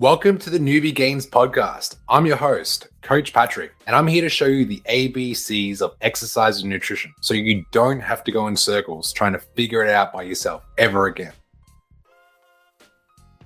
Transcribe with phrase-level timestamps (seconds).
[0.00, 1.96] Welcome to the Newbie Gains podcast.
[2.08, 6.60] I'm your host, Coach Patrick, and I'm here to show you the ABCs of exercise
[6.60, 10.12] and nutrition so you don't have to go in circles trying to figure it out
[10.12, 11.32] by yourself ever again.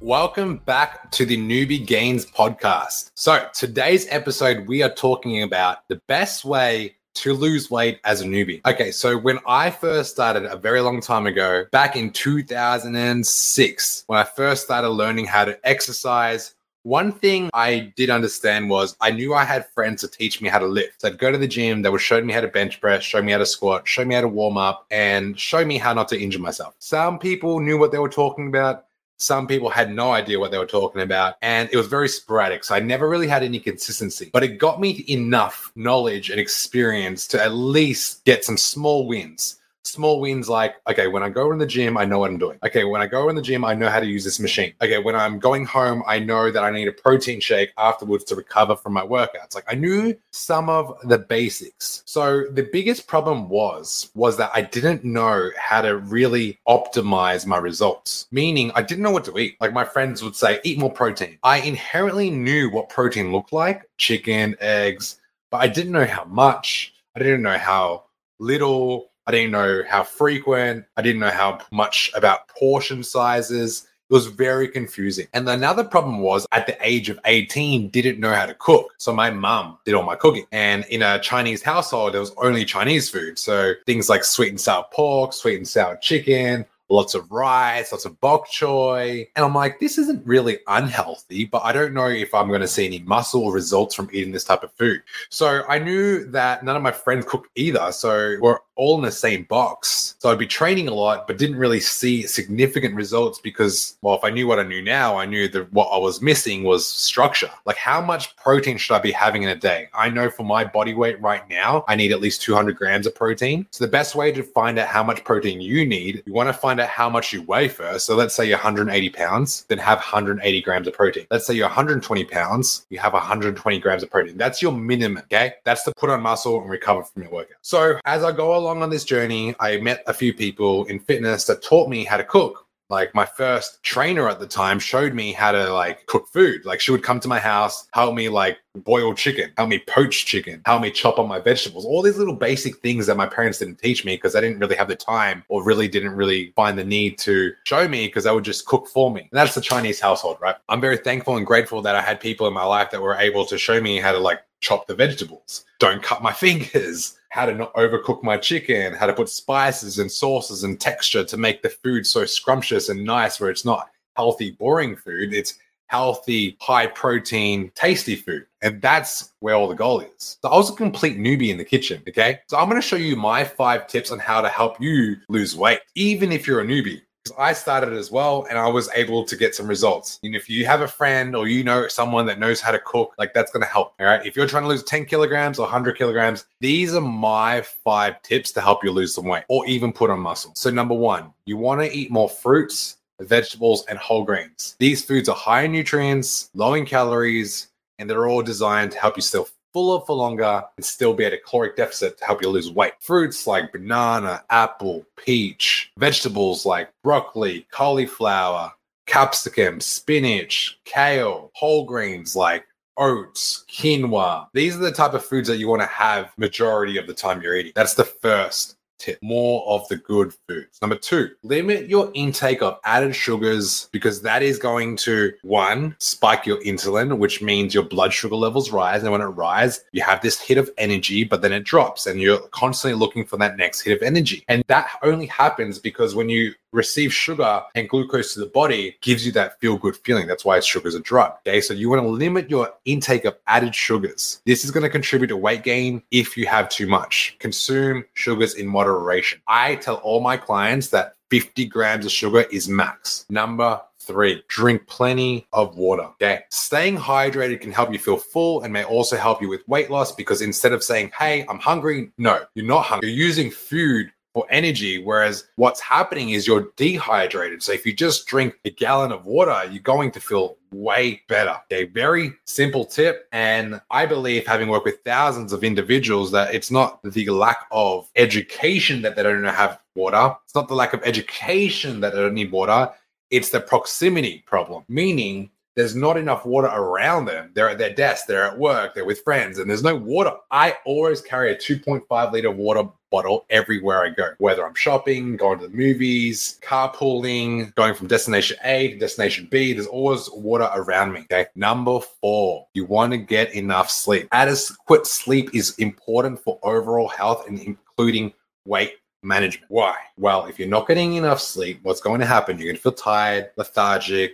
[0.02, 3.12] Welcome back to the Newbie Gains podcast.
[3.14, 8.24] So, today's episode, we are talking about the best way to lose weight as a
[8.24, 8.60] newbie.
[8.66, 14.18] Okay, so when I first started a very long time ago, back in 2006, when
[14.18, 16.54] I first started learning how to exercise,
[16.84, 20.59] one thing I did understand was I knew I had friends to teach me how
[20.59, 21.02] to lift.
[21.02, 23.23] So I'd go to the gym, they would show me how to bench press, show
[23.23, 26.09] me how to squat, show me how to warm up, and show me how not
[26.09, 26.74] to injure myself.
[26.80, 28.87] Some people knew what they were talking about.
[29.16, 32.65] Some people had no idea what they were talking about, and it was very sporadic.
[32.65, 37.27] So I never really had any consistency, but it got me enough knowledge and experience
[37.29, 41.59] to at least get some small wins small wins like okay when i go in
[41.59, 42.59] the gym i know what i'm doing.
[42.64, 44.73] Okay when i go in the gym i know how to use this machine.
[44.80, 48.37] Okay when i'm going home i know that i need a protein shake afterwards to
[48.37, 49.54] recover from my workouts.
[49.54, 52.02] Like i knew some of the basics.
[52.07, 57.59] So the biggest problem was was that i didn't know how to really optimize my
[57.59, 59.57] results meaning i didn't know what to eat.
[59.60, 61.38] Like my friends would say eat more protein.
[61.42, 65.19] I inherently knew what protein looked like chicken eggs
[65.50, 66.94] but i didn't know how much.
[67.14, 68.04] I didn't know how
[68.38, 70.84] little I didn't know how frequent.
[70.97, 73.87] I didn't know how much about portion sizes.
[74.10, 75.26] It was very confusing.
[75.32, 78.92] And another problem was at the age of 18, didn't know how to cook.
[78.98, 80.44] So my mum did all my cooking.
[80.53, 83.38] And in a Chinese household, there was only Chinese food.
[83.38, 88.04] So things like sweet and sour pork, sweet and sour chicken, lots of rice, lots
[88.04, 89.26] of bok choy.
[89.34, 92.69] And I'm like, this isn't really unhealthy, but I don't know if I'm going to
[92.69, 95.03] see any muscle results from eating this type of food.
[95.31, 97.91] So I knew that none of my friends cooked either.
[97.92, 100.16] So we're all in the same box.
[100.19, 104.25] So I'd be training a lot, but didn't really see significant results because, well, if
[104.25, 107.50] I knew what I knew now, I knew that what I was missing was structure.
[107.66, 109.88] Like, how much protein should I be having in a day?
[109.94, 113.14] I know for my body weight right now, I need at least 200 grams of
[113.14, 113.66] protein.
[113.70, 116.52] So the best way to find out how much protein you need, you want to
[116.54, 118.06] find out how much you weigh first.
[118.06, 121.26] So let's say you're 180 pounds, then have 180 grams of protein.
[121.30, 124.36] Let's say you're 120 pounds, you have 120 grams of protein.
[124.36, 125.22] That's your minimum.
[125.24, 125.54] Okay.
[125.64, 127.56] That's to put on muscle and recover from your workout.
[127.62, 131.44] So as I go along on this journey, I met a few people in fitness
[131.47, 132.66] that taught me how to cook.
[132.88, 136.65] Like my first trainer at the time showed me how to like cook food.
[136.66, 140.25] Like she would come to my house help me like boil chicken help me poach
[140.25, 143.59] chicken help me chop up my vegetables all these little basic things that my parents
[143.59, 146.78] didn't teach me because i didn't really have the time or really didn't really find
[146.78, 149.21] the need to show me because they would just cook for me.
[149.21, 150.56] And that's the chinese household right?
[150.69, 153.44] I'm very thankful and grateful that i had people in my life that were able
[153.47, 157.54] to show me how to like chop the vegetables don't cut my fingers how to
[157.54, 161.70] not overcook my chicken, how to put spices and sauces and texture to make the
[161.70, 165.32] food so scrumptious and nice where it's not healthy, boring food.
[165.32, 165.54] It's
[165.86, 168.44] healthy, high protein, tasty food.
[168.60, 170.36] And that's where all the goal is.
[170.42, 172.02] So I was a complete newbie in the kitchen.
[172.06, 172.38] Okay.
[172.48, 175.56] So I'm going to show you my five tips on how to help you lose
[175.56, 177.00] weight, even if you're a newbie.
[177.38, 180.19] I started as well and I was able to get some results.
[180.22, 183.15] And if you have a friend or you know someone that knows how to cook,
[183.19, 183.94] like that's going to help.
[184.00, 184.25] All right.
[184.27, 188.50] If you're trying to lose 10 kilograms or 100 kilograms, these are my five tips
[188.53, 190.53] to help you lose some weight or even put on muscle.
[190.55, 194.77] So, number one, you want to eat more fruits, vegetables, and whole grains.
[194.78, 197.69] These foods are high in nutrients, low in calories,
[197.99, 201.33] and they're all designed to help you still fuller for longer and still be at
[201.33, 202.93] a caloric deficit to help you lose weight.
[203.00, 208.72] Fruits like banana, apple, peach, vegetables like broccoli, cauliflower,
[209.06, 212.65] capsicum, spinach, kale, whole grains like
[212.97, 214.47] oats, quinoa.
[214.53, 217.43] These are the type of foods that you want to have majority of the time
[217.43, 217.72] you're eating.
[217.75, 220.78] That's the first tip more of the good foods.
[220.80, 226.46] Number two, limit your intake of added sugars because that is going to one, spike
[226.46, 229.02] your insulin, which means your blood sugar levels rise.
[229.02, 232.20] And when it rises, you have this hit of energy, but then it drops and
[232.20, 234.44] you're constantly looking for that next hit of energy.
[234.48, 239.25] And that only happens because when you receive sugar and glucose to the body gives
[239.25, 240.27] you that feel good feeling.
[240.27, 241.33] That's why sugar is a drug.
[241.47, 241.60] Okay.
[241.60, 244.41] So you want to limit your intake of added sugars.
[244.47, 247.36] This is going to contribute to weight gain if you have too much.
[247.39, 249.41] Consume sugars in moderation.
[249.47, 253.25] I tell all my clients that 50 grams of sugar is max.
[253.30, 256.03] Number Three, drink plenty of water.
[256.03, 256.41] Okay.
[256.51, 260.13] Staying hydrated can help you feel full and may also help you with weight loss
[260.13, 263.11] because instead of saying, Hey, I'm hungry, no, you're not hungry.
[263.11, 265.02] You're using food for energy.
[265.02, 267.62] Whereas what's happening is you're dehydrated.
[267.62, 271.56] So if you just drink a gallon of water, you're going to feel way better.
[271.70, 273.29] A very simple tip.
[273.32, 278.08] And I believe, having worked with thousands of individuals, that it's not the lack of
[278.17, 280.34] education that they don't have water.
[280.44, 282.90] It's not the lack of education that they don't need water.
[283.31, 287.51] It's the proximity problem, meaning there's not enough water around them.
[287.55, 290.33] They're at their desk, they're at work, they're with friends, and there's no water.
[290.51, 295.59] I always carry a 2.5 liter water bottle everywhere I go, whether I'm shopping, going
[295.61, 299.73] to the movies, carpooling, going from destination A to destination B.
[299.73, 301.21] There's always water around me.
[301.21, 301.47] Okay.
[301.55, 304.29] Number four, you want to get enough sleep.
[304.33, 308.33] Adequate sleep is important for overall health and including
[308.67, 309.71] weight management.
[309.71, 309.95] Why?
[310.17, 312.59] Well, if you're not getting enough sleep, what's going to happen?
[312.59, 314.33] You're going to feel tired, lethargic,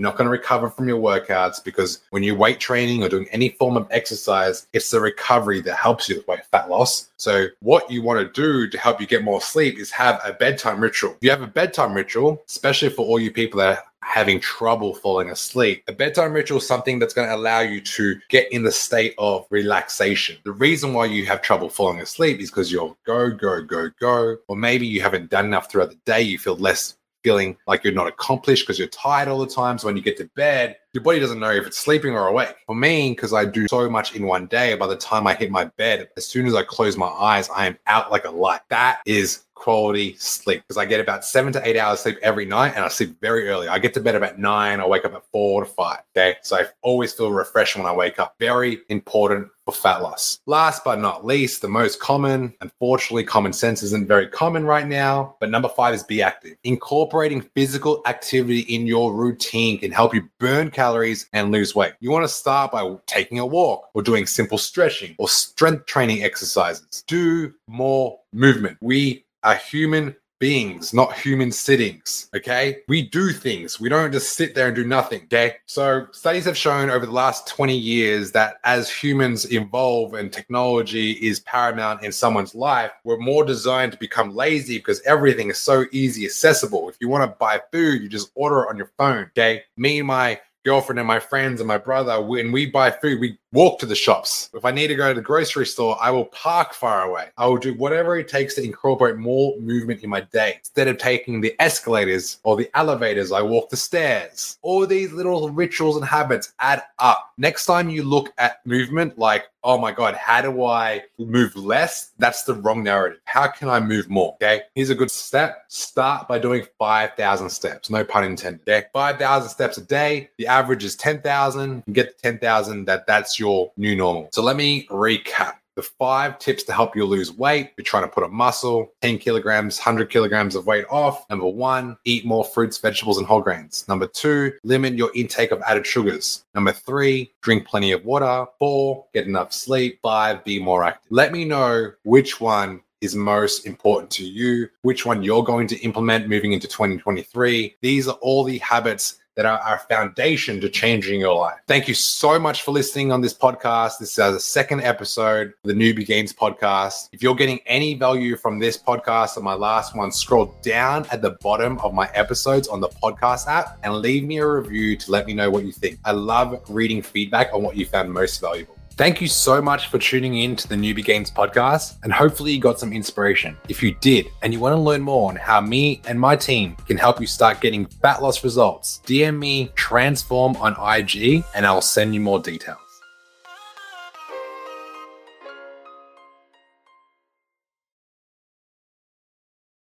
[0.00, 3.26] fatigued, not going to recover from your workouts because when you're weight training or doing
[3.32, 7.10] any form of exercise, it's the recovery that helps you with weight fat loss.
[7.16, 10.32] So, what you want to do to help you get more sleep is have a
[10.32, 11.12] bedtime ritual.
[11.12, 14.94] If you have a bedtime ritual, especially for all you people that are having trouble
[14.94, 18.62] falling asleep, a bedtime ritual is something that's going to allow you to get in
[18.62, 20.36] the state of relaxation.
[20.44, 24.38] The reason why you have trouble falling asleep is because you're go, go, go, go,
[24.48, 26.22] or maybe you haven't done enough throughout the day.
[26.22, 29.78] You feel less feeling like you're not accomplished because you're tired all the time.
[29.78, 32.54] So when you get to bed, your body doesn't know if it's sleeping or awake.
[32.66, 35.50] For me, because I do so much in one day, by the time I hit
[35.50, 38.60] my bed, as soon as I close my eyes, I am out like a light.
[38.70, 42.72] That is quality sleep because I get about seven to eight hours sleep every night
[42.74, 43.68] and I sleep very early.
[43.68, 46.00] I get to bed about nine, I wake up at four to five.
[46.16, 46.36] Okay.
[46.42, 48.36] So I always feel refreshed when I wake up.
[48.40, 50.40] Very important for fat loss.
[50.46, 55.36] Last but not least, the most common, unfortunately, common sense isn't very common right now,
[55.40, 56.56] but number five is be active.
[56.64, 61.92] Incorporating physical activity in your routine can help you burn calories and lose weight.
[62.00, 66.22] You want to start by taking a walk or doing simple stretching or strength training
[66.22, 67.04] exercises.
[67.06, 68.78] Do more movement.
[68.80, 72.30] We are human beings, not human sittings.
[72.34, 72.78] Okay.
[72.88, 73.78] We do things.
[73.78, 75.24] We don't just sit there and do nothing.
[75.24, 75.56] Okay.
[75.66, 81.12] So studies have shown over the last 20 years that as humans evolve and technology
[81.12, 85.84] is paramount in someone's life, we're more designed to become lazy because everything is so
[85.92, 86.88] easy accessible.
[86.88, 89.26] If you want to buy food, you just order it on your phone.
[89.36, 89.62] Okay.
[89.76, 93.38] Me and my girlfriend and my friends and my brother, when we buy food, we
[93.52, 94.50] walk to the shops.
[94.54, 97.28] If I need to go to the grocery store, I will park far away.
[97.36, 100.54] I will do whatever it takes to incorporate more movement in my day.
[100.58, 104.58] Instead of taking the escalators or the elevators, I walk the stairs.
[104.62, 107.32] All these little rituals and habits add up.
[107.38, 112.12] Next time you look at movement like, oh my God, how do I move less?
[112.18, 113.20] That's the wrong narrative.
[113.24, 114.34] How can I move more?
[114.34, 114.62] Okay.
[114.74, 115.64] Here's a good step.
[115.68, 117.90] Start by doing 5,000 steps.
[117.90, 118.62] No pun intended.
[118.62, 118.86] Okay.
[118.92, 120.30] 5,000 steps a day.
[120.38, 121.84] The average is 10,000.
[121.86, 124.28] You get to 10,000 that that's your new normal.
[124.32, 127.70] So let me recap the five tips to help you lose weight.
[127.76, 131.24] You're trying to put a muscle, 10 kilograms, 100 kilograms of weight off.
[131.30, 133.86] Number one, eat more fruits, vegetables, and whole grains.
[133.88, 136.44] Number two, limit your intake of added sugars.
[136.54, 138.46] Number three, drink plenty of water.
[138.58, 140.00] Four, get enough sleep.
[140.02, 141.10] Five, be more active.
[141.10, 145.78] Let me know which one is most important to you, which one you're going to
[145.80, 147.76] implement moving into 2023.
[147.80, 151.56] These are all the habits that are our foundation to changing your life.
[151.66, 153.98] Thank you so much for listening on this podcast.
[153.98, 157.08] This is the second episode of the Newbie Gains podcast.
[157.12, 161.22] If you're getting any value from this podcast or my last one, scroll down at
[161.22, 165.10] the bottom of my episodes on the podcast app and leave me a review to
[165.10, 165.98] let me know what you think.
[166.04, 168.79] I love reading feedback on what you found most valuable.
[168.96, 172.60] Thank you so much for tuning in to the Newbie Gains podcast, and hopefully you
[172.60, 173.56] got some inspiration.
[173.68, 176.76] If you did, and you want to learn more on how me and my team
[176.86, 181.80] can help you start getting fat loss results, DM me transform on IG, and I'll
[181.80, 182.89] send you more details.